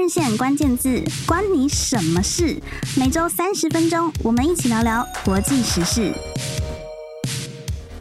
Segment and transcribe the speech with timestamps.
[0.00, 2.58] 日线关键字，关你什么事？
[2.96, 6.10] 每周三十分钟，我们一起聊聊国际时事。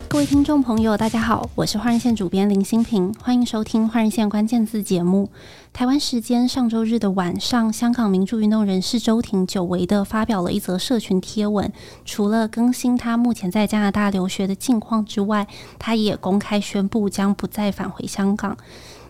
[0.07, 5.29] 各位听众朋友，大家好，我是换日线主编林新平，欢迎收听换日线关键字节目。
[5.73, 11.69] 台湾时间上周日的晚上，香港民主运动人士周庭久违的发表了一则社群贴文，
[12.05, 15.45] 除了更新他目前在加拿大留学的近况之外，
[15.77, 18.55] 他也公开宣布将不再返回香港。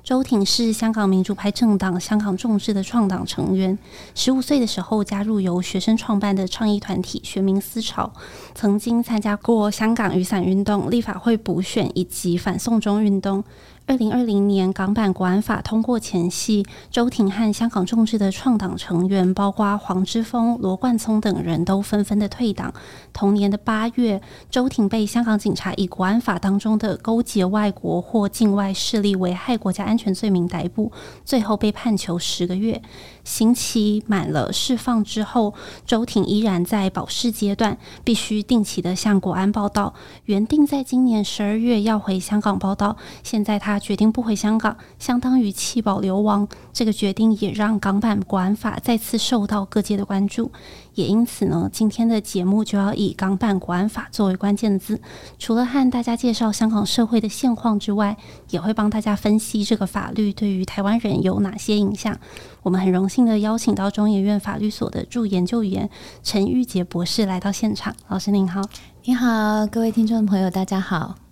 [0.03, 3.77] 周庭是香港民主派政党香港众志的创党成员。
[4.15, 8.11] 十五岁的时候加入由学生创办的倡议团体学民思潮，
[8.55, 13.43] 曾经参加过香港雨伞运动、立法会补选以及反送中运动。
[13.85, 22.71] 二零二零年港版国安法通过前夕，周庭和香港众志的创党成员，包括黄之锋、罗冠聪等人都纷纷的退党。
[23.11, 30.91] 同年的八月，周庭被香港警察以国安法当中的勾结外国或境外势力危害国家安全罪名逮捕，
[31.25, 32.81] 最后被判囚十个月。
[33.23, 35.53] 刑期满了释放之后，
[35.85, 39.93] 周庭依然在保释阶段，必须定期的向国安报到。
[40.25, 46.47] 原定在今年十二月要回香港报到，现在他决定不回香港，相当于弃保流亡。
[46.73, 50.51] 这个决定也让港版国安法再次受到各界的关注。
[50.99, 54.99] 也因此呢，今天的节目就要以港版国安法作为关键字，
[55.37, 58.17] 除了和大家介绍香港社会的现况之外，
[58.49, 62.19] 也会帮大家分析这个法律对于台湾人有哪些影响。
[62.63, 65.89] 我们很荣幸的邀请到中研院法律所的驻研究员
[66.21, 67.95] 陈玉杰博士来到现场。
[68.09, 68.61] 老师您好。
[69.05, 71.28] 你好，各位听众朋友，大家好。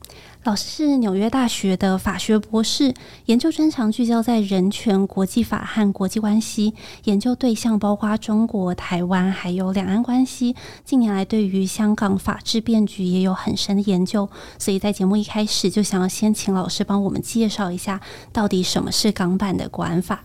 [0.48, 2.94] 老师是纽约大学的法学博士，
[3.26, 10.56] 研究专长聚焦在人权、国际法和国际关系，研究对象包括中国、台湾，还有两岸关系。
[10.86, 18.00] 近年来，对于香港法治变局也有很深的研究，所以在节目一开始就想要先请老师帮我们介绍一下，
[18.32, 20.24] 到底什么是港版的国安法。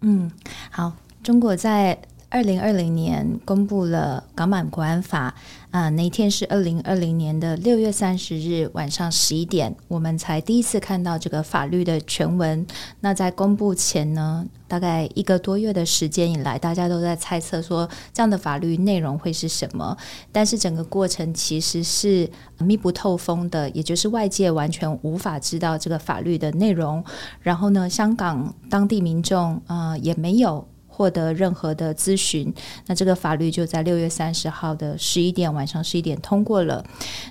[0.00, 0.32] 嗯，
[0.70, 2.00] 好，中国在。
[2.32, 5.34] 二零二零年公布了港版国安法，
[5.72, 12.64] 啊、呃，那天是二零二零年的六月三十日晚上十一点，我们才第一次看到这个法律的全文。
[13.00, 19.96] 那在公布前呢，大概一个多月的时间以来，大家都在猜测说这样的法律内容会是什么。
[20.30, 27.04] 但是整个过程其实是密不透风的，也就是外界完全无法知道这个法律的内容。
[27.40, 30.64] 然后呢，香港当地民众啊、也没有。
[30.90, 32.52] 获得任何的咨询，
[32.86, 36.84] 那这个法律就在六月三十号的十一点，晚上十一点通过了。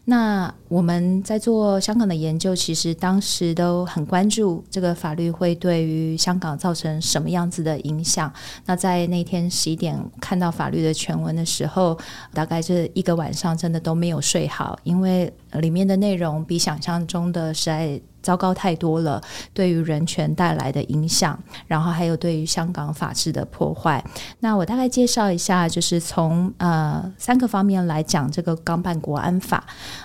[0.05, 8.31] 那我们在做香港的研究，其实当时都很关注这个法律会对于香港造成什么样子的影响。
[8.65, 11.95] 那在那天十一点看到法律的全文的时候，
[12.33, 18.01] 大概这一个晚上真的都没有睡好，因为里面的内容比想象中的实在。
[18.21, 19.21] 糟糕太多了，
[19.53, 21.37] 对于人权带来的影响，
[21.67, 24.03] 然后还有对于香港法治的破坏。
[24.39, 29.63] 那我大概介绍一下，就是从呃三个方面来讲这个港版国安法。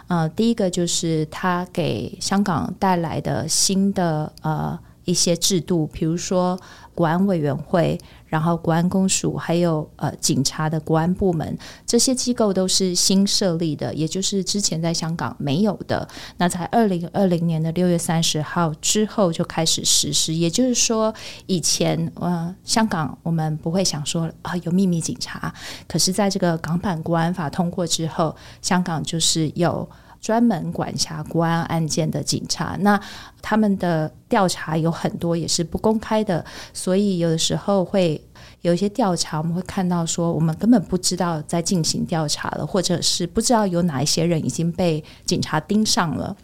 [0.08, 6.58] 呃，第一个就是它给香港带来的新的呃一些制度，比如说
[6.94, 7.98] 国安委员会。
[8.26, 11.56] 然后，国安公署还有呃警察的国安部门，
[11.86, 16.08] 这些机构都是新设立的，也就是之前在香港没有的。
[16.38, 21.14] 那在二零二零年的六月三十号之后就开始实施，也就是说，
[21.46, 25.54] 以前呃香港我们不会想说啊有秘密警察，
[25.86, 29.88] 可是在这个港版国安法通过之后，香港就是有
[30.24, 32.78] 专门管辖国安案件的警察。
[32.80, 32.98] 那
[33.42, 36.42] 他们的调查有很多也是不公开的，
[36.72, 38.18] 所以有的时候会
[38.62, 46.34] 有一些调查，我们会看到说，我们根本不知道在进行调查了，或者是不知道有哪一些人已经被警察盯上了，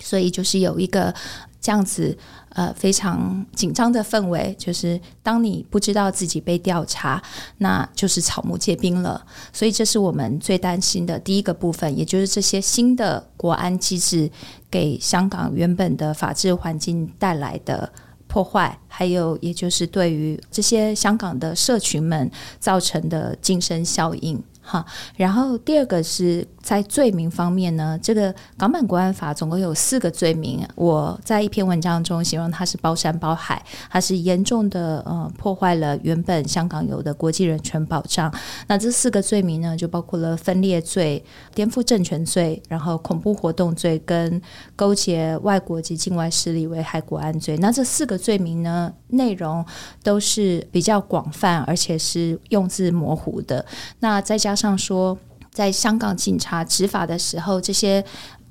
[0.00, 1.14] 所以就是有一个
[1.60, 2.16] 这样子
[2.50, 7.22] 呃非常紧张的氛围，就是当你不知道自己被调查，
[7.58, 9.24] 那就是草木皆兵了。
[9.52, 14.30] 所以这是我们最担心的第一个部分，也就是这些新的国安机制
[14.70, 17.92] 给香港原本的法治环境带来的。
[18.30, 22.30] 破坏，还有也就是对于这些香港的社群们
[22.60, 24.38] 造成的精神效应。
[24.60, 24.84] 哈，
[25.16, 30.68] 然后第二个是在罪名方面呢，这个港版国安法总共有四个罪名。
[30.74, 38.30] 我在一篇文章中形容它是包山包海，它是严重的呃破坏了原本香港有的国际人权保障。
[38.66, 41.24] 那这四个罪名呢，就包括了分裂罪、
[41.54, 44.38] 颠覆政权罪，然后恐怖活动罪跟
[44.76, 47.56] 勾结外国及境外势力危害国安罪。
[47.56, 49.64] 那这四个罪名呢，内容
[50.02, 53.64] 都是比较广泛，而且是用字模糊的。
[54.00, 55.16] 那再加上说，
[55.58, 58.04] 在香港警察执法的时候，这些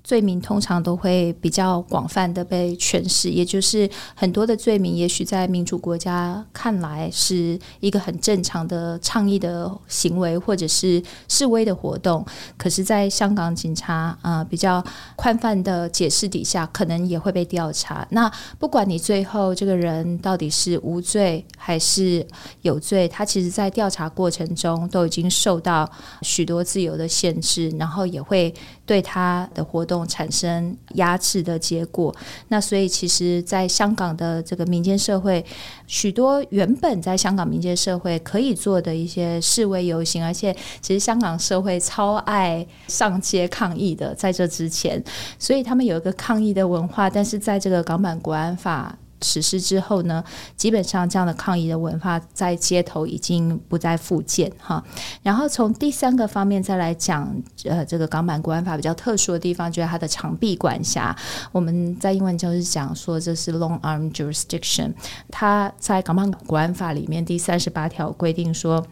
[0.07, 12.25] 罪名通常都会比较广泛的被诠释，也就是很多的罪名，也许在民主国家看来是一个很正常的倡议的行为，或者是示威的活动，
[12.55, 14.81] 可是，在香港警察啊、比较
[15.17, 18.07] 宽泛的解释底下，可能也会被调查。
[18.11, 22.25] 那不管你最后这个人到底是无罪还是
[22.61, 28.53] 有罪，他其实在调查过程中都已经受到许多自由的限制，然后也会
[28.87, 30.07] 对他的活动。
[30.07, 32.15] 产生压制的结果，
[32.47, 35.43] 那所以其实，在香港的这个民间社会，
[35.85, 45.03] 许多原本在香港民间社会可以做的一些示威游行，而且其实香港社会超爱上街抗议的，在这之前，
[45.37, 48.97] 所以他们有一个抗议的文化，但是在这个港版国安法。
[49.21, 50.23] 实施之后呢，
[50.55, 54.83] 基本上这样的抗议的文化在街头已经不再复见哈。
[55.23, 57.35] 然后从第三个方面再来讲，
[57.65, 61.15] 呃，这个港版国安法比较特殊的地方，就是它的长臂管辖。
[61.51, 64.93] 我们在英文就是讲说这是 long arm jurisdiction。
[65.31, 68.85] 它在港版国安法里面第三十八条规定说，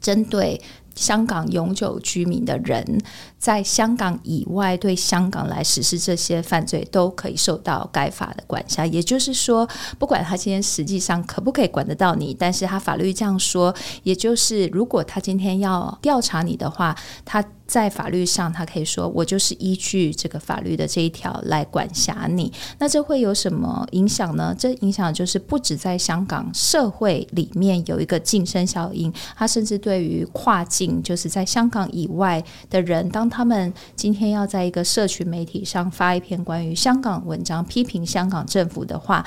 [0.00, 0.60] 针对
[0.96, 3.00] 香港永久居民的人，
[3.38, 8.84] 在香港以外对香港来实施这些犯罪，都可以受到该法的管辖。
[8.84, 13.72] 也就是说，不管他今天实际上可不可以管得到你，但是他法律这样说，
[14.02, 17.44] 也就是如果他今天要调查你的话，他。
[17.66, 22.52] 在法律上，他可以说我就是依据这个法律的这一条来管辖你。
[22.78, 24.54] 那这会有什么影响呢？
[24.58, 39.24] 这影响就是不止在香港社会里面有一个晋升效应，它甚至对于跨境，就是在香港以外的人，当他们今天要在一个社群媒体上发一篇关于香港文章，批评香港政府的话，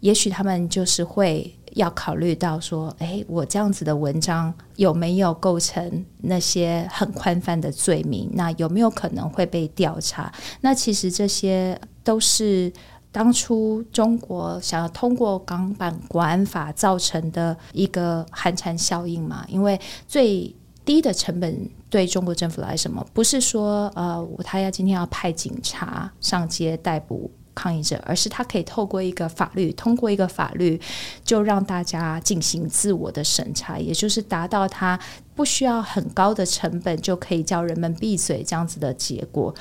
[0.00, 1.55] 也许他们就是会。
[1.76, 8.30] 要考虑到说，诶，我这样子的文章有没有构成那些很宽泛的罪名？
[8.32, 10.32] 那有没有可能会被调查？
[10.62, 12.72] 那其实这些都是
[13.12, 19.44] 当初中国想要通过港版国安法造成的一个寒蝉效应嘛。
[19.46, 23.06] 因为最低的成本对中国政府来什么？
[23.12, 27.30] 不是说呃，他要今天要派警察上街逮捕。
[27.56, 30.80] 抗议者，而是他可以透过一个法律，通过一个法律，
[31.24, 34.96] 就让大家进行自我的审查，也就是达到他
[35.34, 39.52] 不需要很高的成本就可以叫人们闭嘴这样子的结果。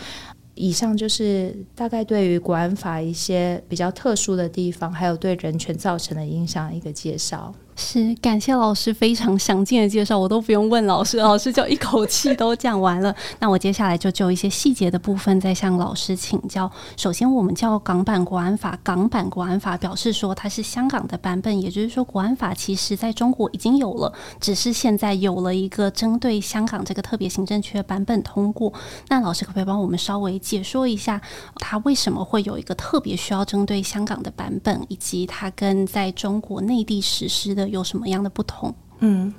[0.53, 7.53] 以上就是大概对于国安法一些比较特殊的地方，还有对人权造成的影响一个介绍。
[7.77, 13.13] 是，感谢老师非常详尽的介绍，我都不用问老师，老师就一口气都讲完了。
[13.39, 16.71] 那我接下来就就一些细节的部分再向老师请教。
[16.95, 28.71] 首先，我们叫港版国安法，港版国安法表示说它是香港的版本，也就是说国安法其实在中国已经有了，只是现在有了一个针对香港这个特别行政区的版本通过。
[29.09, 31.21] 那老师可不可以帮我们稍微解说一下，
[31.55, 37.64] 它为什么会有一个特别需要针对香港的版本，以及它跟在中国内地实施的？
[37.69, 38.73] 有什么样的不同？
[38.99, 39.33] 嗯，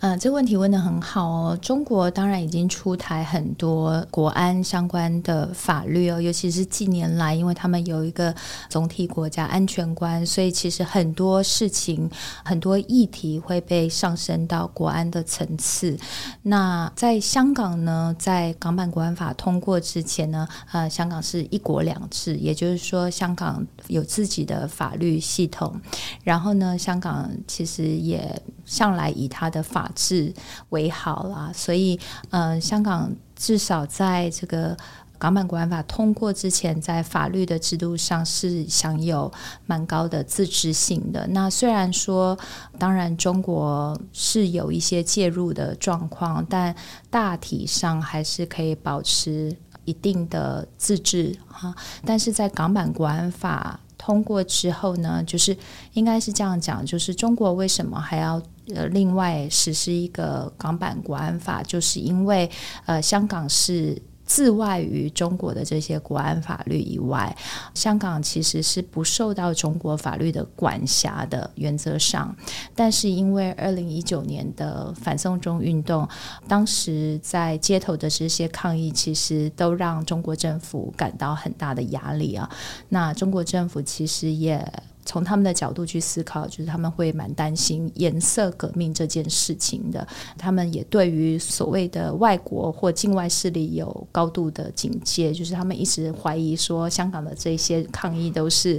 [0.00, 1.58] 呃，这个问题问得很好哦。
[1.60, 8.34] 中国当然已经出台很多国安相关的法律哦，尤其是近年来，因为他们有一个
[8.68, 12.08] 总体国家安全观，所以其实很多事情、
[12.44, 15.98] 很多议题会被上升到国安的层次。
[16.42, 25.80] 那在香港呢，在港版国安法通过之前呢，呃，香港是一国两制，也就是说，香港有自己的法律系统。
[26.22, 30.32] 然后呢，香港其实也向来以他的法治
[30.68, 31.98] 为好啦，所以，
[32.28, 34.76] 呃，香港至少在这个
[35.16, 39.32] 港版国安法通过之前，在法律的制度上是享有
[39.64, 41.26] 蛮高的自治性的。
[41.28, 42.38] 那虽然说，
[42.78, 46.74] 当然中国是有一些介入的状况，但
[47.08, 49.56] 大体上还是可以保持
[49.86, 51.74] 一定的自治哈。
[52.04, 55.56] 但是在港版国安法通过之后呢，就是
[55.94, 58.40] 应该是这样讲，就是中国为什么还要
[58.74, 61.62] 呃另外实施一个港版国安法？
[61.62, 62.50] 就是因为
[62.86, 64.00] 呃香港是。
[64.28, 67.34] 自外于中国的这些国安法律以外，
[67.72, 72.36] 香港其实是不受到中国法律的管辖的原则上。
[72.74, 76.06] 但是因为二零一九年的反送中运动，
[76.46, 82.50] 当时在街头的这些抗议，其实都让中国政府感到很大的压力啊。
[82.90, 84.62] 那中国政府其实也。
[85.08, 90.06] 从他们的角度去思考，就是他们会蛮担心颜色革命这件事情的。
[90.36, 98.78] 他们也对于所谓的外国或境外势力有高度的警戒，就是他们一直怀疑说，香港的这些抗议都是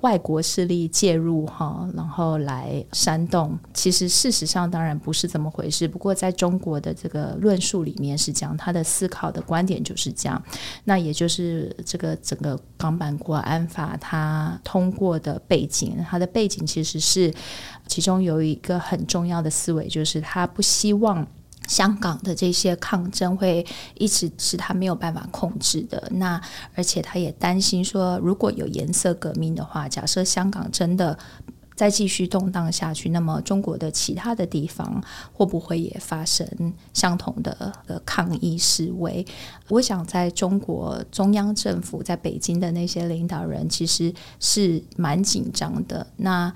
[0.00, 3.54] 外国势力介入哈，然后来煽动。
[3.74, 5.86] 其实事实上当然不是这么回事。
[5.86, 10.42] 不过在中国的这个论述里面是这样，他的思考的观点就是这样。
[10.84, 17.32] 那也就是这个整个港版国安法它通过的背景，他的背景其实是
[17.86, 21.26] 其中有一个很重要的思维，就是他不希望
[21.66, 26.10] 香港的这些抗争会一直是他没有办法控制的。
[26.12, 26.40] 那
[26.74, 31.18] 而且他也担心说，如果有颜色革命的话，假设香港真的。
[31.76, 35.00] 再继续动荡下去，那么中国的其他的地方
[35.32, 36.48] 会不会也发生
[36.94, 37.72] 相同的
[38.04, 39.24] 抗议示威？
[39.68, 46.06] 我想，在中国中央政府在北京的那些领导人其实是蛮紧张的。
[46.16, 46.52] 那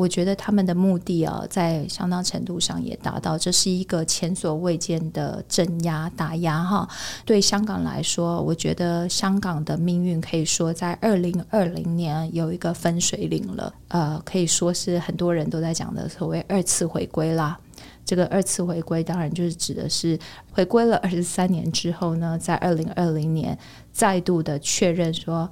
[0.00, 6.88] 我觉得他们的目的啊，在相当程度上也达到，这是一个前所未见的镇压打压哈。
[7.26, 13.74] 对香港来说，我觉得香港的命运可以说在二零二零年有一个分水岭了。
[13.88, 17.58] 呃，可以说是很多人都在讲的所谓二次回归啦。
[18.02, 20.18] 这个二次回归当然就是指的是
[20.50, 23.56] 回归了二十三年之后呢，在二零二零年
[23.92, 25.50] 再度的确认说，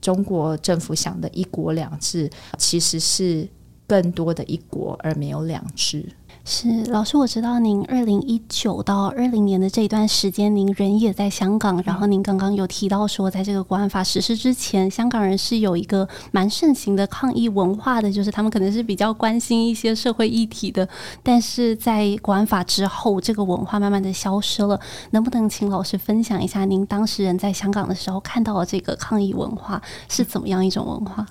[0.00, 3.48] 中国政府想的一国两制其实是。
[3.90, 6.12] 更多的一国，而没有两制。
[6.44, 11.82] 是老师，我知道您二零一九到二零年的这一段时间，您人也在香港。
[11.84, 20.88] 然后您刚刚有提到说，在这个国安法实施之前，香港人是有一个蛮盛行的抗议文化的，就是他们可能是比较关心一些社会议题的。
[21.22, 24.80] 但是在国安法之后，这个文化慢慢的消失了。
[25.10, 31.26] 能不能请老师分享一下，您当时人在香港的时候看到的这个抗议文化是怎么样一种文化？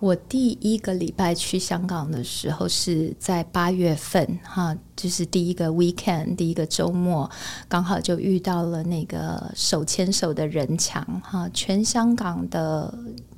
[0.00, 4.38] 我第一个礼拜去香港的时候是在八月份。
[4.42, 7.30] 哈，就是第一个 weekend，第一个周末，
[7.68, 11.04] 刚好就遇到了那个手牵手的人墙。
[11.22, 12.92] 哈，全香港的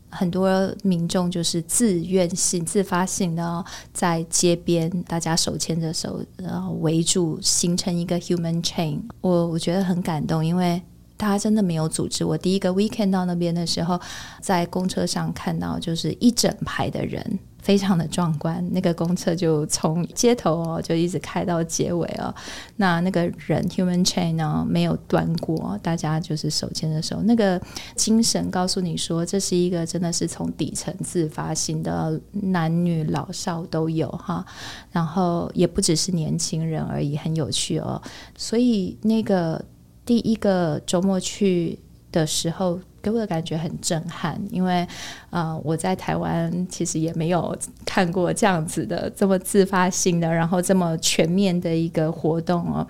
[0.08, 9.00] 很多民众就是自愿性、自发性的在街边，大家手牵着手，然后围住，形成一个 human chain。
[9.20, 10.80] 我我觉得很感动，因为
[11.16, 12.24] 大家真的没有组织。
[12.24, 14.00] 我第一个 weekend 到那边的时候，
[14.40, 17.38] 在公车上看到就是一整排的人。
[17.62, 22.32] 非常的壮观，那个公车就从街头哦，就一直开到结尾哦。
[22.76, 27.60] 那那个人 human chain 呢，没有断过，大家就是手牵着手，那个
[27.96, 34.46] 精神告诉你说，这是一个真的是从底层自发性的，男女老少都有哈。
[34.92, 38.00] 然后也不只是年轻人而已，很有趣哦。
[38.36, 39.60] 所以那个
[40.06, 41.78] 第一个周末去
[42.10, 42.80] 的时候。
[43.02, 44.84] 给我的感觉很震撼，因为
[45.30, 52.84] 啊、我在台湾其实也没有看过这样子的这么自发性的，然后这么全面的一个活动哦。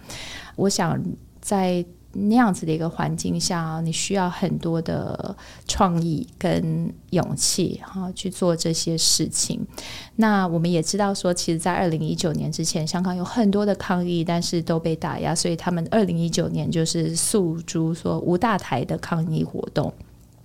[0.54, 0.98] 我想
[1.38, 1.84] 在。
[2.28, 5.36] 那样子的一个环境下，你需要很多的
[5.68, 9.64] 创意跟勇气哈去做这些事情。
[10.16, 19.92] 那我们也知道说，其实，在二零一九年之前，香港有很多的抗议，但是都被打压，所以他们二零一九年就是诉诸说无大台的抗议活动。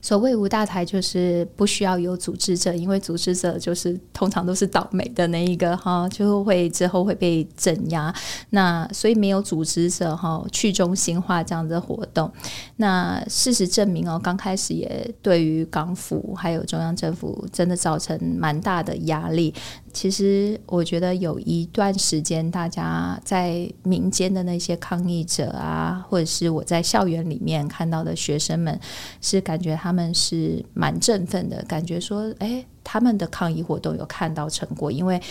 [0.01, 8.13] 所谓无大台，就是不需要有组织者，因为组织者就是通常都是倒霉的那一个哈，就会之后会被镇压。
[8.49, 12.31] 那所以没有组织者哈，去中心化这样的活动。
[12.77, 19.53] 那事实证明哦，刚开始也对于港府还有中央政府真的造成蛮大的压力。
[19.93, 28.79] 其实我觉得有一段时间，大家在民间的那些抗议者啊，或者是我在校园里面看到的学生们，
[29.21, 35.21] 是感觉他们是蛮振奋的，感觉说，哎，他们的抗议活动有看到成果，因为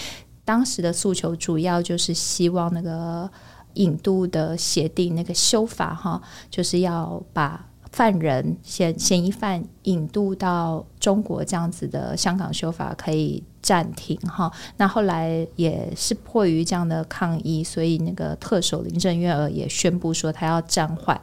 [0.44, 3.30] 当时的诉求主要就是希望那个
[3.74, 7.66] 引渡的协定那个修法哈，就是要把。
[7.92, 21.20] 犯人嫌嫌疑犯引渡到中国这样子的香港修法可以暂停哈，那后来也是迫于这样的抗议，所以那个特首林郑月娥也宣布说他要暂缓，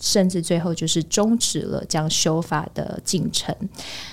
[0.00, 3.54] 甚至最后就是终止了这样修法的进程。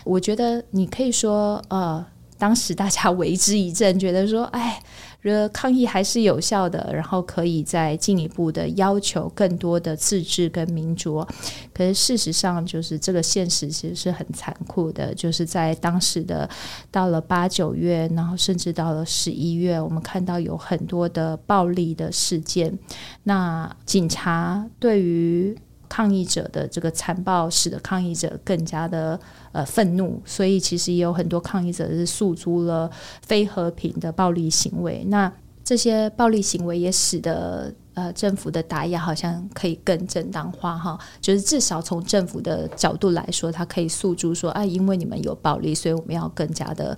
[0.04, 2.06] 我觉得你可以说呃。
[2.38, 4.84] 当时大家 为之一振，觉得说，哎，
[5.30, 11.26] 这抗议还是有效的，然后可以再进一步的要求更多的自治跟民主。
[11.74, 16.50] 可是事实上，就是这个现实其实是很残酷的，就是在当时的
[16.92, 22.78] 到了八九月，然后甚至到了十一月，我们看到有很多的暴力的事件。
[23.24, 25.58] 那警察对于
[25.90, 29.20] 抗议者的这个残暴，使得抗议者更加的
[29.52, 32.90] 呃愤怒，所以其实也有很多抗议者是诉诸了
[33.22, 35.04] 非和平的暴力行为。
[35.08, 35.32] 那
[35.64, 46.98] 这些暴力行为也使得呃政府的打压好像可以更正当化哈，就是至少从政府的角度来说，他可以诉诸说啊，因为你们有暴力，所以我们要更加的。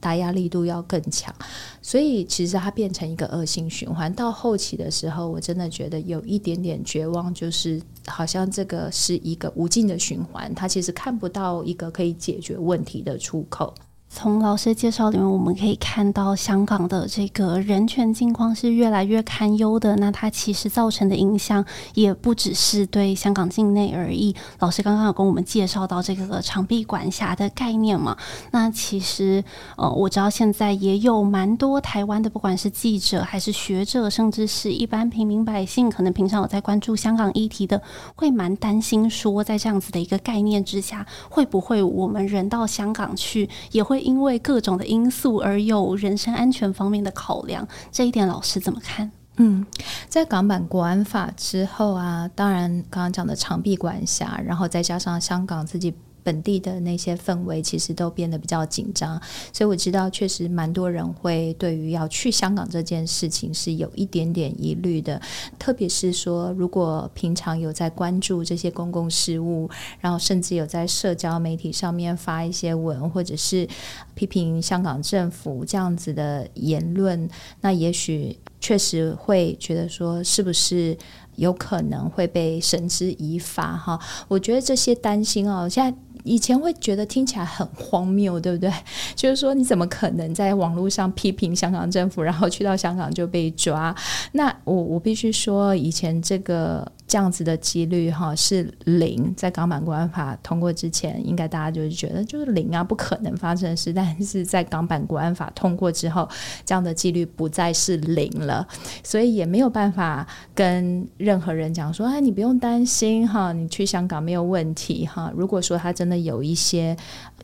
[0.00, 1.34] 打压力度要更强，
[1.82, 4.12] 所以其实它变成一个恶性循环。
[4.14, 13.74] 到后期的时候，我真的觉得有一点点绝望，就是好像这个是一个无尽的循环，它其实看不到一个可以解决问题的出口。
[14.10, 19.94] 从老师介绍里面，我们可以看到香港的这个人权境况是越来越堪忧的。
[19.96, 24.34] 那它其实造成的影响也不只是对香港境内而已。
[24.60, 28.16] 老师刚刚有跟我们介绍到这个长臂管辖的概念嘛？
[28.50, 29.44] 那其实
[29.76, 37.80] 呃，我知道现在也有蛮多台湾的，不管是记者还是学者，甚至是一般平民百姓，可能平常有在关注香港议题的，
[38.16, 43.97] 会蛮担心说，在这样子的一个概念之下，会不会我们人到香港去也会。
[44.00, 49.10] 因为各种的因素而有人身安全方面的考量，这一点老师怎么看？
[49.36, 49.64] 嗯，
[50.08, 55.94] 在港版国安法之后啊，当然刚刚讲的长臂管辖，然后再加上香港自己。
[56.28, 59.18] 本地的那些氛围其实都变得比较紧张，
[59.50, 65.18] 所以我知道确实蛮多人会对于要去香港这件事情是有一点点疑虑的，
[65.58, 69.70] 特别是说如果平常有在关注这些公共事务，
[70.00, 73.66] 然后甚至有在社交媒体上面发一些文，或者是
[74.14, 77.26] 批评香港政府这样子的言论，
[77.62, 80.94] 那也许确实会觉得说是不是
[81.36, 83.98] 有可能会被绳之以法哈？
[84.28, 85.96] 我觉得这些担心哦，现在。
[86.28, 88.70] 以前会觉得听起来很荒谬，对不对？
[89.16, 93.94] 就是说，你怎么可能在网络上批评香港政府，然后去到香港就被抓？
[94.32, 96.86] 那我我必须说，以前这个。
[97.08, 103.92] 这样子的几率哈是零，在港版国安法通过之前，应该大家就是觉得就是零啊，不可能发生的事。
[103.92, 106.28] 但是在港版国安法通过之后，
[106.66, 108.68] 这样的几率不再是零了，
[109.02, 115.32] 所以也没有办法跟任何人讲说，哎，你不用担心哈，你去香港没有问题哈。
[115.34, 116.94] 如果说他真的有一些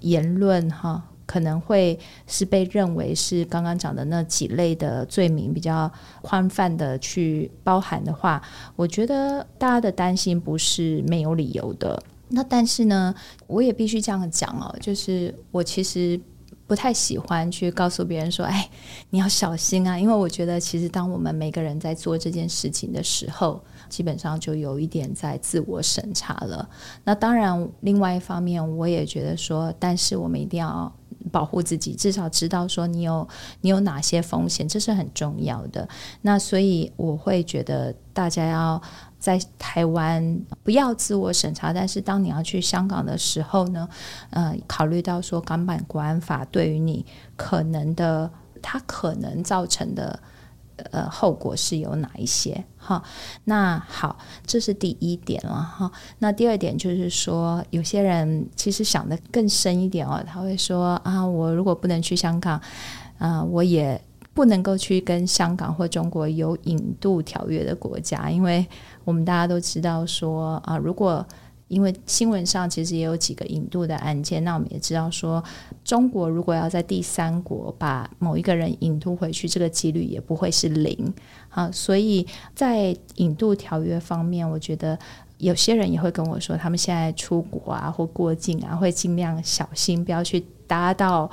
[0.02, 1.02] 言论哈。
[1.26, 5.90] 可能会是被认为是刚刚讲的那几类的罪名比较
[6.22, 8.42] 宽泛的去包含的话，
[8.76, 12.02] 我觉得大家的担心不是没有理由的。
[12.28, 13.14] 那但是呢，
[13.46, 16.18] 我也必须这样讲哦，就是我其实
[16.66, 18.68] 不太喜欢去告诉别人说：“哎，
[19.10, 26.68] 你要小心啊！”因为我觉得，其实当我们每个人在做这件事情的时候，基本上就有一点在自我审查了。
[27.04, 30.92] 那当然，另外一方面，我也觉得说，但是我们一定要。
[31.30, 33.26] 保护自己，至少知道说你有
[33.60, 35.88] 你有哪些风险，这是很重要的。
[36.22, 38.80] 那所以我会觉得大家要
[39.18, 43.88] 在台湾不要自我审查，但是当你要去香港的时候呢，
[44.30, 47.04] 呃，考虑到说港版国安法对于你
[47.36, 50.20] 可能的，它可能造成的。
[50.90, 52.64] 呃，后果是有哪一些？
[52.76, 53.02] 哈，
[53.44, 55.90] 那好，这是第一点了哈。
[56.18, 62.60] 那第二点就是说，有些人其实想得更深一点哦，他会说啊，我如果不能去香港，
[63.18, 64.00] 啊，我也
[64.34, 68.66] 不能够去跟香港或中国有引渡条约的国家，因为
[69.04, 71.26] 我们大家都知道说啊，如果
[71.68, 75.42] 因为新闻上其实也有几个引渡的案件，那我们也知道说，
[75.82, 81.12] 中国如果要在第三国把某一个人引渡回去，这个几率也不会是零
[81.48, 81.70] 啊。
[81.72, 84.98] 所以在引渡条约方面，我觉得
[85.38, 91.30] 有些人也会跟我说，他们现在出国啊或过境啊，会尽量小心，不要去搭到。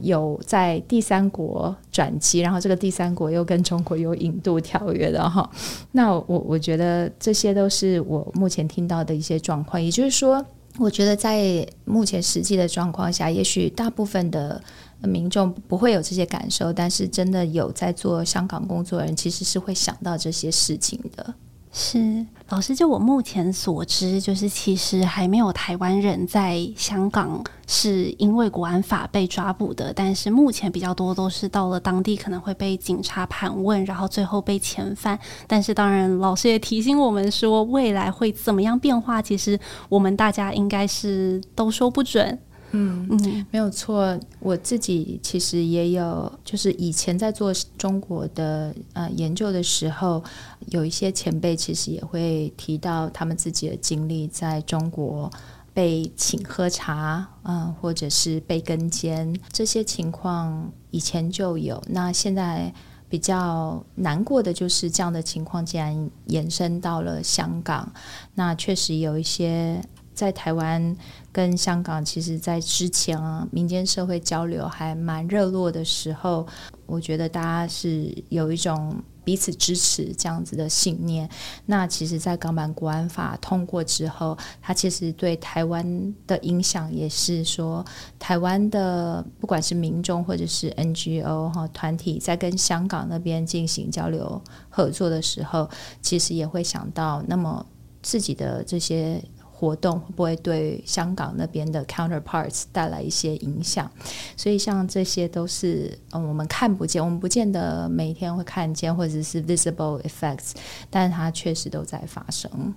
[0.00, 5.50] 有在第三国转机，然后这个第三国又跟中国有引渡条约的哈，
[5.90, 9.82] 那我我觉得这些都是我目前听到的一些状况。
[9.82, 10.46] 也就是说，
[10.78, 14.62] 我觉得在目前实际的状况下，也许大部分的
[15.02, 21.34] 民众不会有这些感受，但是真的有在做香港工作的人，其实是会想到这些事情的。
[21.80, 35.16] 是老师，就我目前所知，就是其实还没有台湾人在香港是因为国安法被抓捕的，但是目前比较多都是到了当地可能会被警察盘问，然后最后被遣返。
[35.46, 39.56] 但是当然，老师也提醒我们说，未来会怎么样变化，其实
[39.88, 42.36] 我们大家应该是都说不准。
[42.72, 44.18] 嗯嗯，没有错。
[44.40, 50.22] 我自己其实也有，就是以前在做中国的呃研究的时候，
[50.66, 55.30] 有一些前辈其实也会提到他们自己的经历，在中国
[55.72, 61.82] 被请喝茶啊、呃，或者是被跟监这些情况，以前就有。
[61.88, 62.72] 那现在
[63.08, 67.90] 比较难过的就是这样的情况竟然延伸到了香港。
[68.34, 69.82] 那确实有一些
[70.18, 70.96] 在台湾
[71.30, 76.44] 跟香港，其实在之前啊，民间社会交流还蛮热络的时候，
[76.86, 78.96] 我觉得大家是有一种。
[79.24, 81.28] 彼此支持这样子的信念，
[81.66, 87.84] 那其实，在港版国安法通过之后，它其实对台湾的影响也是说，
[88.18, 95.68] 台湾的不管是民众或者是 NGO 哈团体，在跟香港那边进行交流合作的时候，
[96.00, 97.66] 其实也会想到，那么
[98.00, 99.22] 自己的这些。
[99.58, 103.90] 活动会不会对香港那边的 counterparts 带来一些影响？
[104.36, 110.52] 所以像这些都是嗯，我们看不见，我们不见得每天会看见，或者是 visible effects，
[110.88, 112.72] 但是它确实都在发生。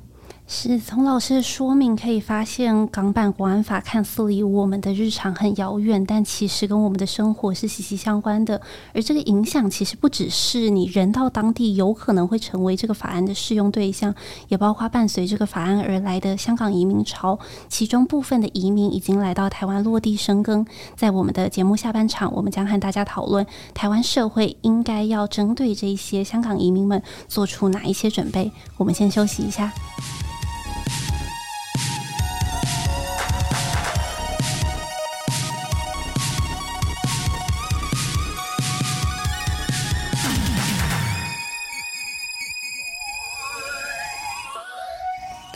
[0.54, 8.62] 是从老师的说明可以发现，港版国安法看似离我们的日常很遥远，但其实跟我们的生活是息息相关的。
[8.94, 14.14] 而这个影响其实不只是你人到当地有可能会成为这个法案的适用对象，
[14.50, 17.40] 也包括伴随这个法案而来的香港移民潮。
[17.70, 20.66] 其中部分的移民已经来到台湾落地生根。
[20.98, 28.52] 在我们的节目下半场，我们将和大家讨论台湾社会应该要针对这些香港移民们做出哪一些准备。
[28.76, 29.72] 我们先休息一下。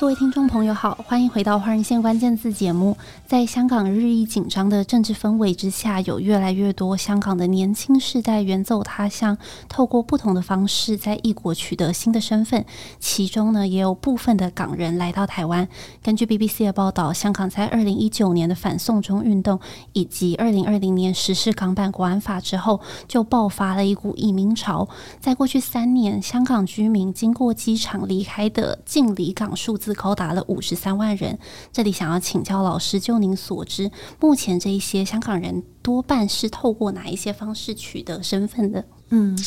[0.06, 2.96] 各位听众朋友好，欢迎回到《华人线关键字》节目。
[3.26, 9.36] 在香港日益紧张的政治氛围之下，有越来越多香港的年轻世代远走他乡，
[9.68, 12.64] 透过不同的方式在异国取得新的身份。
[13.00, 15.68] 其中呢，也有部分的港人来到台湾。
[16.04, 19.60] 根据 BBC 的报道，香港在二零一九年的反送中运动
[19.94, 24.88] 以及二零二零年实施港版国安法之后，就爆发了一股移民潮。
[25.20, 29.95] 在过去三年，香港居民经过机场离开的净离港数字。
[29.96, 31.40] 高达了五十三万人。
[31.72, 38.86] 这里想要请教老师，就您所知，目前这一些香港人多半是透过哪一些方式取得身份的？
[39.10, 39.38] 嗯，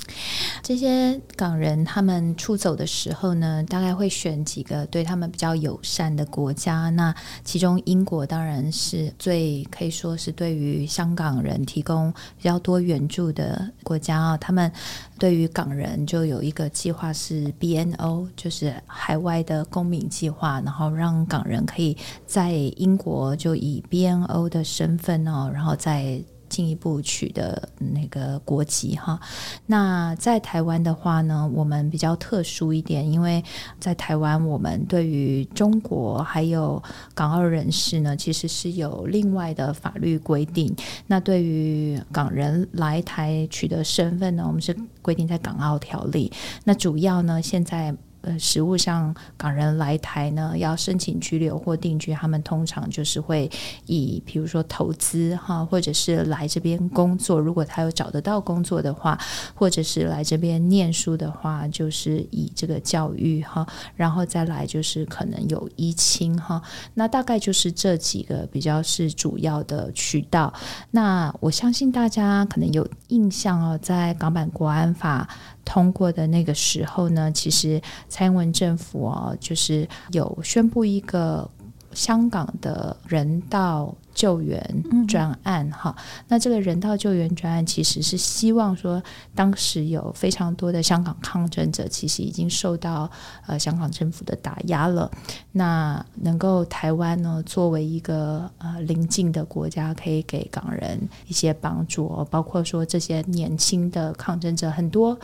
[0.62, 6.88] 这些港人他们出走的时候呢，大概会选几个对他们比较友善的国家。
[6.90, 14.37] 那其中英国当然是最可以说是对于香港人提供比较多援助的国家啊。
[14.37, 14.71] 他们
[15.18, 26.23] 对于港人就有一个计划是 BNO，就是海外的公民计划，然后让港人可以在英国就以 BNO 的身份哦，然后在。
[26.48, 29.20] 进一步取得那个国籍哈，
[29.66, 33.42] 那在台湾的话呢，我们比较特殊一点，因为
[33.78, 36.82] 在台湾，我们对于中国还有
[37.14, 40.74] 港澳人士呢，其实是有另外的法律规定。
[41.06, 46.32] 那对于港人来台取得身份呢，我们是规定在港澳条例。
[46.64, 47.94] 那主要呢，现在。
[48.22, 53.48] 呃，实务上，港人来台呢，要申请居留或定居，他们通常就是会
[53.87, 59.16] 以，比如说投资哈，或者是来这边工作，如果他有找得到工作的话，
[59.54, 66.61] 或者是来这边念书的话，就是以这个教育哈，然后再来就是可能有依亲哈，
[66.94, 70.52] 那大概就是这几个比较是主要的渠道。
[70.90, 75.28] 那我相信大家可能有印象哦，在港版国安法。
[75.68, 77.78] 通过的那个时候呢，其实
[78.09, 81.46] 蔡英文政府哦，就是有宣布一个
[81.92, 84.59] 香港的人道救援
[85.07, 86.24] 专案哈、嗯。
[86.28, 89.02] 那这个人道救援专案其实是希望说，
[89.35, 93.11] 当时有非常多的香港抗争者，其实已经受到
[93.46, 95.11] 呃香港政府的打压了。
[95.52, 105.18] 那能够台湾呢，作为一个呃邻近的国家，可以给港人一些帮助，包括说这些年轻的抗争者很多。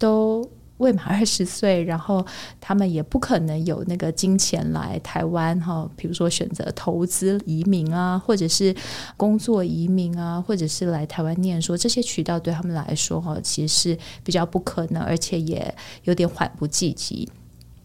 [0.00, 0.44] 都
[0.78, 2.24] 未满二十岁，然后
[2.58, 8.74] 他们也不可能有那个金钱来台湾哈，比如说选择投资移民啊，或者是
[9.14, 15.72] 工作移民啊，或者是来台湾念书，这些渠道对他们来说哈，其实是比较不可能，而且也
[16.04, 17.28] 有点缓不济急。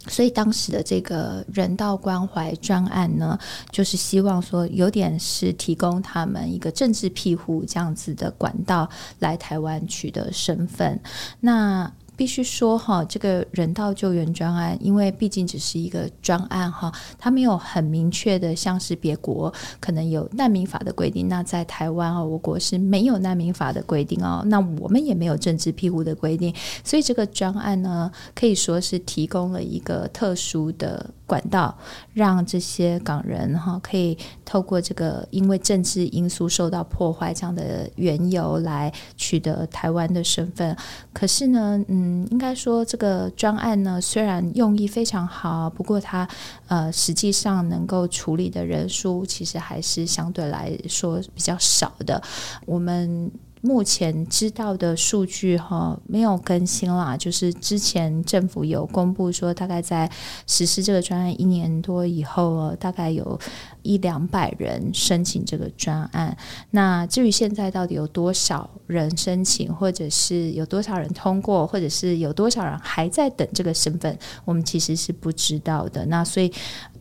[0.08, 3.38] 所以当时的这个人道关怀专案呢，
[3.72, 11.02] 就是希望说有点是提供他们一个政治庇护这样子的管道来台湾取得身份。
[11.40, 21.28] 那必须说哈，这个人道救援专案，因为毕竟只是一个专案哈，它没有很明确的，像是别国可能有难民法的规定。
[21.28, 31.10] 那在台湾啊，我国是没有难民法的规定哦，那我们也没有政治庇护的规定，所以这个专案呢，可以说是提供了一个特殊的。
[31.26, 31.76] 管道，
[32.14, 40.76] 让这些港人哈可以透过这个因为政治因素受到破坏这样的缘由来取得台湾的身份。
[41.12, 46.28] 可是呢，嗯，应该说这个专案呢，虽然用意非常好，不过它
[46.68, 52.22] 呃实际上能够处理的人数其实还是相对来说比较少的。
[52.66, 53.32] 我们。
[53.66, 60.10] 目前知道的数据哈没有更新啦，就是之前政府有公布说，大概在
[60.46, 63.40] 实施这个专案一年多以后，大概有
[63.82, 66.38] 一两百人申请这个专案。
[66.70, 76.06] 那至于现在到底有多少人申请，或者是有多少人通过，或者是有多少人还在等这个身份，我们其实是不知道的。
[76.06, 76.54] 那所以。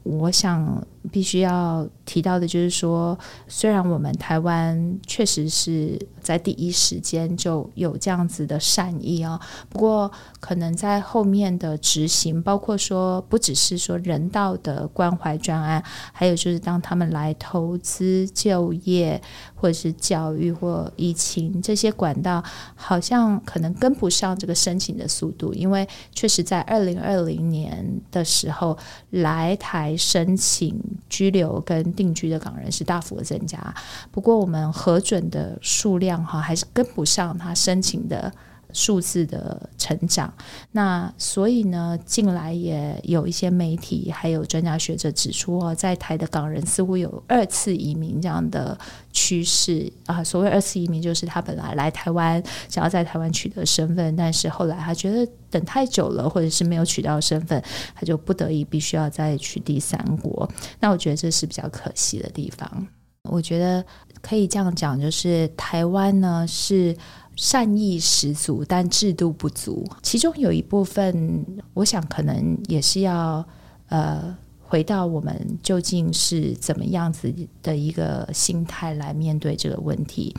[0.05, 19.21] 我想必须要提到的就是说，虽然我们台湾确实是在第一时间就有这样子的善意啊，不过可能在后面的执行，包括说不只是说人道的关怀专案，还有就是当他们来投资、就业
[19.55, 22.43] 或者是教育或疫情这些管道，
[22.75, 28.79] 好像可能跟不上这个申请的速度，因为确实在二零二零年的时候
[29.11, 29.97] 来台。
[30.15, 33.75] 申请居留跟定居的港人是大幅的增加，
[34.11, 38.33] 不过我们核准的数量哈还是跟不上他申请的
[38.75, 40.35] 数字的成长，
[40.73, 48.77] 那所以呢，近来也有一些媒体还有专家学者指出哦，在台的港人似乎有二次移民这样的
[49.13, 50.23] 趋势啊。
[50.25, 57.63] 所谓二次移民，就是他本来来台湾想要在台湾取得身份，但是后来他觉得等太久了，或者是没有取到身份，
[57.95, 60.51] 他就不得已必须要再去第三国。
[60.81, 62.87] 那我觉得这是比较可惜的地方。
[63.31, 63.83] 我觉得
[64.21, 66.97] 可以这样讲，就是台湾呢是。
[67.37, 69.85] 善意十足，但制度不足。
[70.03, 71.45] 其中有一部分，
[71.75, 73.45] 我想可能也是要
[73.89, 80.35] 呃，回到我们究竟是怎么样子的一个心态来面对这个问题。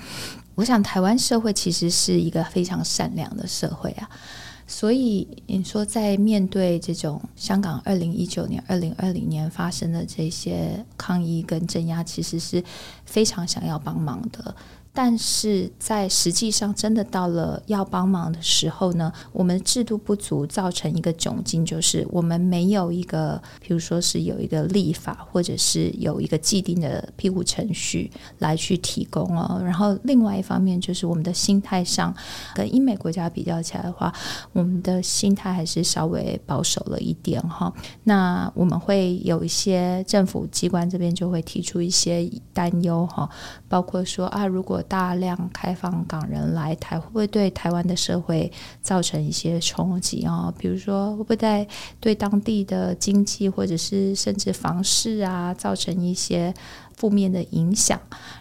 [0.56, 4.10] 我想台湾社会其实是一个非常善良的社会啊，
[4.66, 12.64] 所以你说在面对这种香港二零一九年、二零二零年发生的这些抗议跟镇压，其实是
[13.06, 14.56] 非常想要帮忙的。
[14.96, 29.62] 但是在实际上，真的到了要帮忙的时候呢，我们制度不足，造成一个窘境，就是我们没有一个，比如说是有一个立法，或者是有一个既定的庇护程序来去提供哦。
[29.62, 32.16] 然后另外一方面，就是我们的心态上，
[32.56, 34.14] 跟英美国家比较起来的话，
[34.54, 37.74] 我们的心态还是稍微保守了一点哈。
[38.06, 43.30] 那我们会有一些政府机关这边就会提出一些担忧哈，
[43.68, 50.54] 包括说啊，如果大量开放港人来台，会不会对台湾的社会造成一些冲击啊？
[50.58, 51.68] 比如说，会不会在
[52.00, 56.54] 对当地的经济或者是甚至房市啊，造成一些
[56.96, 58.00] 负面的影响？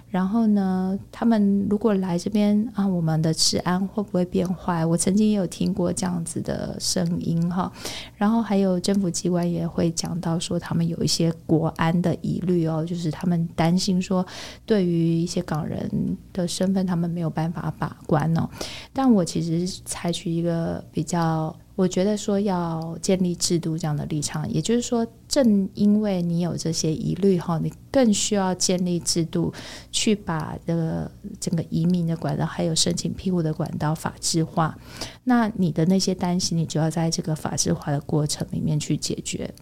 [0.08, 4.86] 然后呢，他们如果来这边啊，我们的治安会不会变坏？
[4.86, 7.72] 我曾经也有听过这样子的声音哈。
[8.16, 14.24] 然后还有政府机关也会讲到说，他们有一些国安的疑虑哦，就是他们担心说，
[14.64, 15.90] 对于一些港人
[16.32, 18.48] 的身份，他们没有办法把关哦。
[18.92, 21.54] 但我其实采取一个比较。
[21.76, 29.52] 我觉得说要建立制度这样的立场，也就是说，正因为你有这些疑虑哈，你更需要建立制度，
[29.90, 31.10] 去把这个
[31.40, 34.78] 整个移民的管道还有申请庇护的管道法制化。
[35.24, 39.52] 那你的那些担心，你就要在这个法制化的过程里面去解决。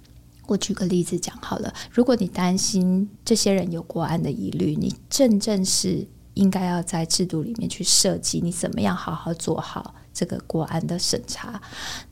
[0.48, 9.94] 我举个例子讲好了，如果你担心这些人有国安的疑虑，你正正是应该要在制度里面去设计，你怎么样好好做好。
[10.14, 11.61] 这个国安的审查，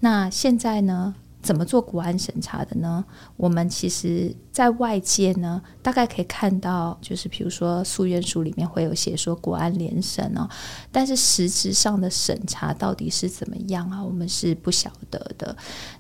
[0.01, 3.05] 那现在呢，怎么做国安审查的呢？
[3.37, 10.49] 我们其实，在外界呢，大概可以看到，就是比如说诉愿书里面会有写说国安联审哦，
[10.93, 14.05] 但是实质上的审查到底是怎么样啊？
[14.05, 15.57] 我们是不晓得的。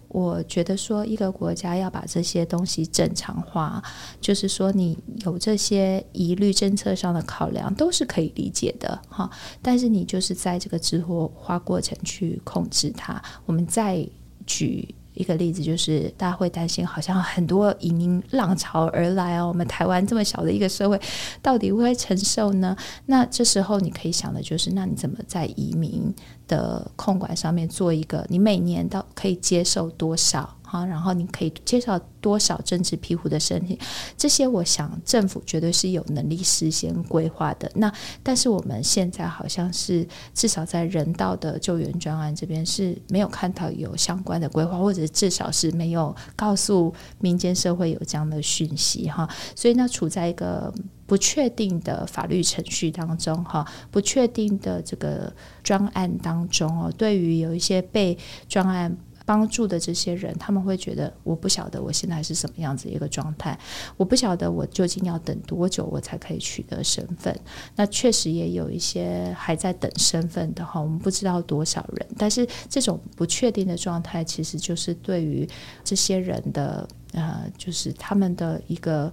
[0.08, 3.80] 我觉得说，一个国家要把这些东西正常化，
[4.20, 9.30] 就是说你有这些疑虑，政策上的考量都是可以理解的哈。
[9.62, 13.22] 但是你就是在这个制度化过程去控制它。
[13.46, 14.04] 我们再
[14.44, 20.98] 举一个例子，就是大家会担心，好像很多移民浪潮而来哦，我们台湾这么小的一个社会，
[21.42, 22.74] 到底会不会承受呢？
[23.06, 26.12] 那这时候你可以想的就是，那你怎么在移民
[26.48, 30.56] 的控管上面做一个，你每年到可以接受多少？
[30.70, 33.76] 哈，然后你可以介绍多少政治庇护的申请，
[34.16, 37.68] 这些我想政府绝对是有能力事先规划的。
[37.74, 49.28] 那但是我们现在好像是至少在人道的救援专案这边是没有看到有相关的规划，或者至少是没有告诉民间社会有这样的讯息哈。
[49.56, 50.72] 所以那处在一个
[51.06, 55.32] 不确定的法律程序当中哈，不确定的这个
[55.64, 58.16] 专案当中哦，对于有一些被
[58.48, 58.96] 专案。
[59.30, 63.56] 帮助的这些人，他们会觉得我不晓得我现在是什么样子一个状态，
[63.96, 67.32] 我不晓得我究竟要等多久我才可以取得身份。
[67.76, 72.04] 那确实也有一些还在等身份的哈，我们不知道多少人。
[72.18, 75.48] 但是这种不确定的状态，其实就是对于
[75.84, 79.12] 这些人的呃，就是他们的一个，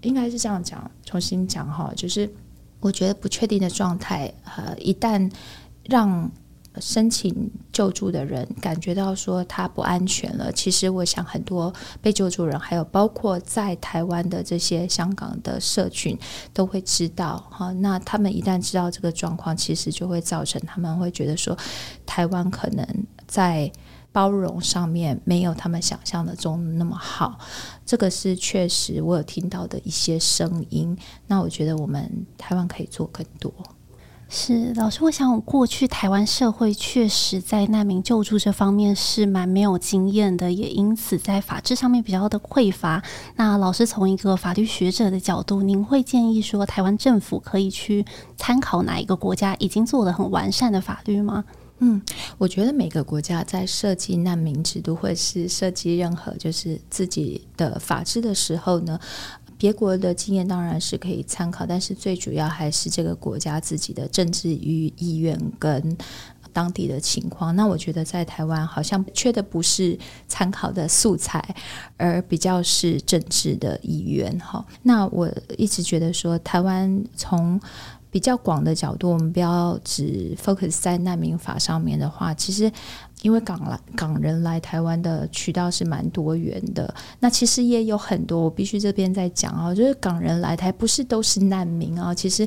[0.00, 2.28] 应该是这样讲，重新讲哈，就是
[2.80, 5.30] 我觉得不确定的状态，呃，一旦
[5.84, 6.28] 让。
[6.80, 10.50] 申请救助的人感觉到说他不安全了。
[10.52, 16.18] 其实我想很多被救助人，还有包括在台湾的这些香港的社群
[16.52, 17.72] 都会知道哈。
[17.74, 21.56] 那他们一旦知道这个状况，其实就会造成他们会觉得说，
[22.06, 22.86] 台湾可能
[23.26, 23.70] 在
[24.10, 27.38] 包容上面没有他们想象的中那么好。
[27.86, 30.96] 这个是确实我有听到的一些声音。
[31.26, 33.52] 那我觉得我们台湾可以做更多。
[34.34, 43.02] 是老师，我想过去台湾社会确实在难民救助这方面是蛮没有经验的，也因此在法制上面比较的匮乏。
[43.36, 48.06] 那老师从一个法律学者的角度，您会建议说台湾政府可以去
[48.38, 51.44] 参考哪一个国家已经做得很完善的法律吗？
[51.84, 52.00] 嗯，
[52.38, 58.98] 我觉得每个国家在设计难民制度，或是设计任何就是自己的法制的时候呢，
[59.62, 65.96] 别国的经验当然是可以参考，但是最主要还是这个国家自己的政治与意愿跟
[66.52, 67.54] 当地的情况。
[67.54, 69.96] 那我觉得在台湾好像缺的不是
[70.26, 71.54] 参考的素材，
[71.96, 74.36] 而比较是政治的意愿。
[74.40, 77.60] 哈，那我一直觉得说，台湾从
[78.12, 82.70] 比较广的角度，我们不要只 focus 在难民法上面的话，其实。
[83.22, 92.44] 因为港来港人来台湾的渠道是蛮多元的，那其实也有很多，我必须这边在讲啊，就是港人来台不是都是难民啊，其实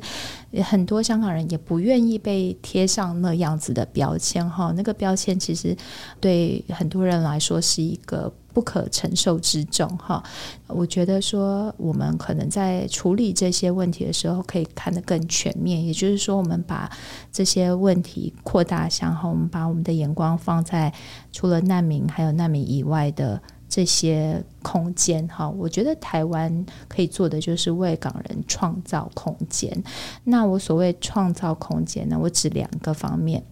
[0.65, 5.73] 很多香港人也不愿意被贴上那样子的标签哈，那个标签其实
[6.19, 8.29] 对很多人来说是一个。
[8.55, 10.23] 不可承受之重，哈！
[10.67, 15.85] 我觉得说，我们可能在处理这些问题的时候，可以看得更全面。
[15.85, 16.89] 也就是说，我们把
[17.33, 20.93] 这些问题扩大向后，我们把我们的眼光放在
[21.33, 25.49] 除了难民还有难民以外的这些空间，哈！
[25.49, 29.83] 我觉得台湾可以做的就是为港人创造空间。
[30.23, 33.43] 那我所谓创造空间呢，我指两个方面。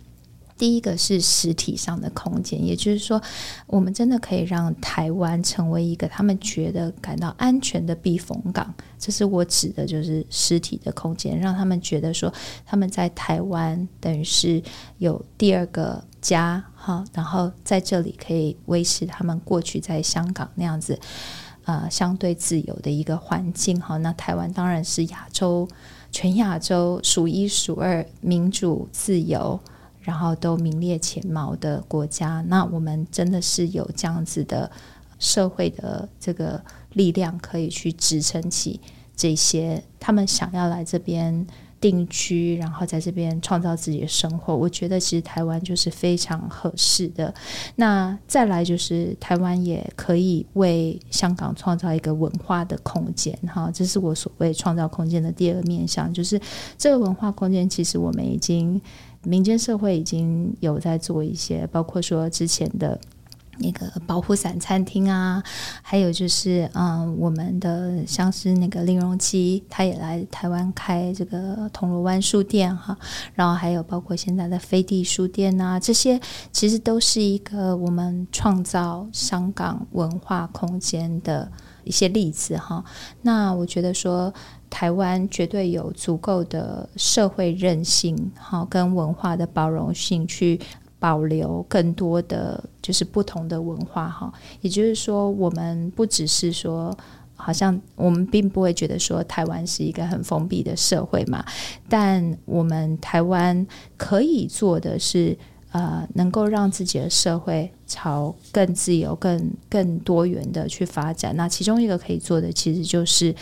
[0.64, 3.22] 第一个是实体上的空间，也就是说，
[3.68, 8.74] 我们真的可以让台湾成为一个他们觉得感到安全的避风港。
[8.98, 12.34] 这是我指的，就是实体的空间，让他们觉得说
[12.66, 14.64] 他们在台湾等于是
[15.00, 20.98] 有第二个家，哈，然后在这里可以维持他们过去在香港那样子，
[21.66, 23.98] 呃，相对自由的一个环境，哈。
[23.98, 25.68] 那台湾当然是亚洲，
[26.10, 29.60] 全亚洲数一数二民主自由。
[30.04, 34.70] 然后都名列前茅的国家，那我们真的是有这样子的
[35.18, 36.62] 社会的这个
[36.92, 38.82] 力量，可以去支撑起
[39.16, 41.48] 这些他们想要来这边
[41.80, 44.54] 定居，然后在这边创造自己的生活。
[44.54, 47.34] 我觉得其实台湾就是非常合适的。
[47.78, 56.38] 那再来就是台湾也可以为香港创造一个文化的空间，哈，这是我所谓创造空间的第二面向，就是
[56.78, 58.82] 这个文化空间，其实我们已经。
[59.24, 63.00] 民间社会已经有在做一些，包括说之前的
[63.60, 65.42] 那个保护伞餐厅啊，
[65.82, 72.98] 还有就是嗯，我们的像是那个林荣基，他也来台湾开这个铜锣湾书店哈，
[73.36, 76.20] 然后还有包括现在的飞地书店啊，这些
[76.52, 81.52] 其实都是一个我们创造香港文化空间的
[81.84, 82.84] 一些例子哈。
[83.22, 84.34] 那我觉得说。
[84.74, 90.60] 台湾绝对有足够的社会韧性，哈，跟文化的包容性，去
[90.98, 94.34] 保留更多的就是不同的文化，哈。
[94.62, 96.92] 也就是说，我们不只是说，
[97.36, 101.46] 好像我们并不会觉得说台湾是一个很封闭的社会嘛，
[101.88, 105.38] 但我们台湾可以做的是。
[105.74, 111.36] 呃，能够让自己的社会朝更自由、更更多元的去发展。
[111.36, 113.34] 那其中一个可以做的，其实就是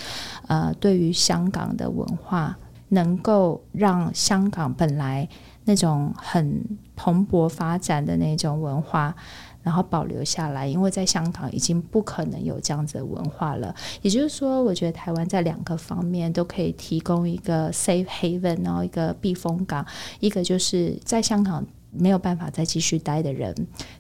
[0.48, 5.28] 呃，对于香港的文化，能够让香港本来
[5.66, 6.64] 那种很
[6.96, 9.14] 蓬勃发展的那种文化，
[9.62, 10.66] 然后保留下来。
[10.66, 13.76] 因为在香港已经不可能有这样子的文化了。
[14.02, 19.86] 也就是说，我觉得台湾在两个方面都可以提供一个 safe haven，然后一个避风港。
[20.22, 23.56] 一个就是在香港没有办法再继续待的人，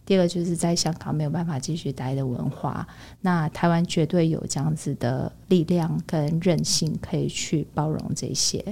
[0.05, 2.87] 第二个就是在香港没有办法继续待的文化。
[3.21, 8.63] 那台湾绝对有这样子的力量跟韧性，可以去包容这些。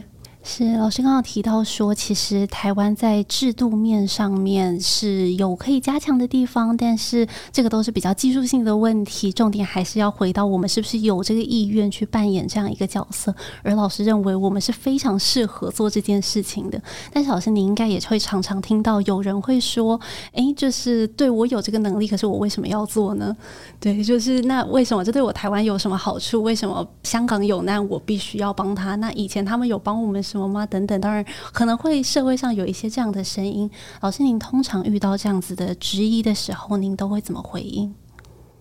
[0.42, 13.36] 是老师刚刚提到说，其实台湾在制度面上面是有可以加强的地方，但是这个都是比较技术性的问题，重点还是要回到我们是不是有这个意愿去扮演这样一个角色。
[13.64, 16.82] 而老师认为我们是非常适合做这件事情的。
[17.12, 20.00] 但是老师，你应该也会常常听到有人会说
[20.34, 23.36] ：“诶，就是对我有这个能力，可是我为什么要做呢？”
[23.80, 26.42] 对，就是那为什么这对我台湾有什么好处？
[26.42, 28.96] 为什么香港有难我必须要帮他？
[28.96, 30.66] 那以前他们有帮我们什么吗？
[30.66, 33.70] 等等，当然可能会社会上有一些这样的声音。
[34.02, 37.94] 老师，您通常遇到这样子的质疑的时候，您都会怎么回应？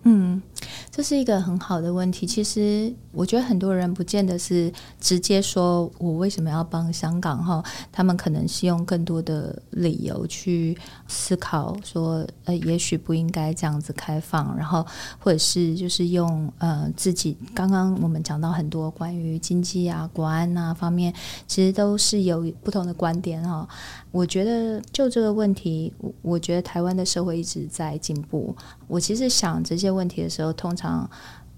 [0.03, 0.41] 嗯，
[0.91, 2.25] 这是一个很好的问题。
[2.25, 14.85] 其实我觉得很多人不见得是直接说我为什么要帮香港哈，他们可能是用更多的理由去思考，说呃，也许不应该这样子开放，然后
[15.19, 21.13] 或者是就是用呃自己刚刚我们讲到很多关于经济啊、国安啊方面，
[21.47, 23.67] 其实都是有不同的观点哈。
[24.11, 28.55] 我觉得就这个问题，我我觉得台湾的社会一直在进步。
[28.87, 31.09] 我其实想这些问题的时候，通常。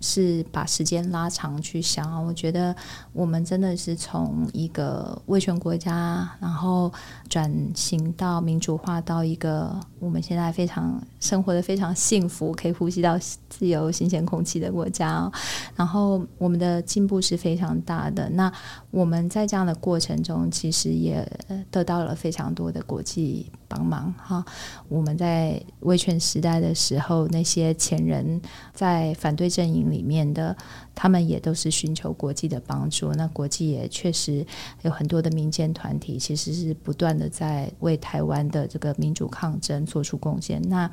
[0.04, 2.76] 是把时间拉长去想啊，我觉得
[3.14, 6.92] 我们真的是从一个威权国家，然后
[7.30, 13.16] 转型到民主化，到一个我们现在非常生活的非常幸福，可以呼吸到
[13.48, 15.32] 自由新鲜空气的国家。
[15.76, 18.28] 然后我们的进步是非常大的。
[18.32, 18.52] 那
[18.92, 21.28] 我们在这样的过程中，其实也
[21.70, 24.14] 得到了非常多的国际帮忙。
[24.18, 24.46] 哈，
[24.88, 28.42] 我们在威权时代的时候，那些前人
[28.74, 29.82] 在反对阵营。
[29.82, 30.56] 里面的
[30.94, 34.46] 他们也都是寻求国际的帮助，那国际也确实
[34.84, 40.62] 有很多的民间团体，其实是不断的在为台湾的这个民主抗争做出贡献。
[40.70, 40.90] 那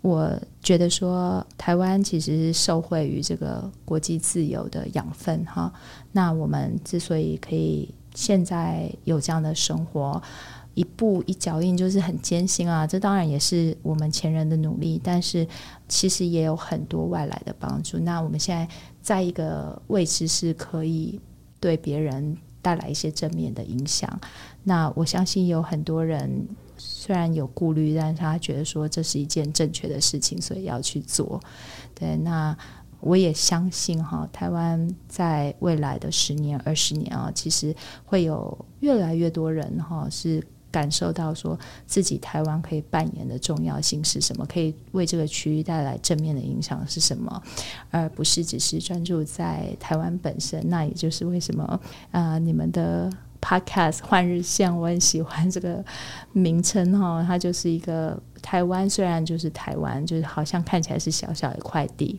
[0.00, 0.32] 我
[0.62, 5.72] 觉得说，台湾其实是受惠于这个国际自由的养分哈。
[6.12, 10.22] 那我们之所以可以现在有这样的生活。
[10.74, 15.44] 一步一脚印就是很艰辛啊，这当然也是我们前人的努力，但是
[15.88, 17.98] 其实也有很多外来的帮助。
[17.98, 18.68] 那我们现在
[19.02, 21.18] 在一个位置是可以
[21.58, 24.08] 对别人带来一些正面的影响。
[24.62, 26.46] 那我相信有很多人
[26.78, 31.40] 虽然有顾虑，但是他觉得说这是一件正确的事情，所以要去做。
[31.94, 32.56] 对，那
[33.00, 37.74] 我也相信哈，台湾在未来的十年、二十年啊，其实
[38.04, 40.42] 会有越来越多人哈是。
[40.70, 47.42] 感受到说自己台湾可以扮演的重要性是什么，可以为这个区域带来正面的影响是什么，
[47.90, 50.62] 而不是只是专注在台湾本身。
[50.68, 53.10] 那也就是为什么啊、你们的
[53.40, 55.84] Podcast 换日线，我很喜欢这个
[56.32, 62.18] 名称哈，它就是一个台湾，虽然就是台湾，就是好像看起来是小小一块地。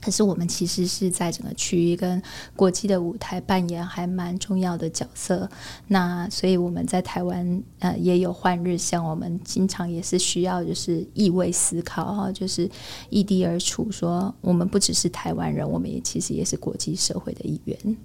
[0.00, 2.22] 可是我们其实是在整个区域跟
[2.54, 5.48] 国际的舞台扮演还蛮重要的角色。
[5.88, 12.70] 那所以我们在台湾呃也有换日线，我们经常也是需要就是易位思考哈，就是
[13.08, 17.96] 异地而处，说我们不只是台湾人，我们也其实也是国际社会的一员。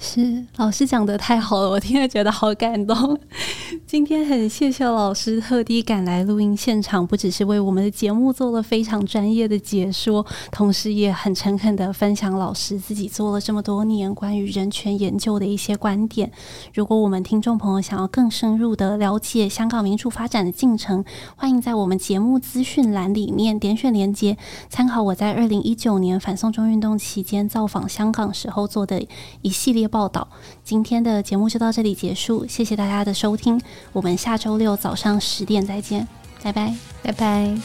[0.00, 3.18] 是老师讲得太好了，我听了觉得好感动。
[3.84, 16.30] 今天很谢谢老师特地赶来录音现场，不只是为我们的节目做了非常专业的解说，同时也很诚恳的分享老师自己做了这么多年关于人权研究的一些观点。
[16.72, 24.36] 如果我们听众朋友想要更深入的了解香港民主发展的进程，欢迎在我们节目资讯栏里面点选连接，
[24.68, 29.04] 参考我在二零一九年反送中运动期间造访香港时候做的
[29.42, 30.28] 一系列报道。
[30.62, 33.60] 今天的节目就到这里结束谢谢大家的收听
[33.92, 36.06] 我们下周六早上十点再见
[36.42, 36.74] 拜拜。
[37.02, 37.58] 拜拜。